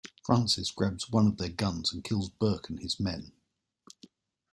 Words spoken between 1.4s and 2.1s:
guns, and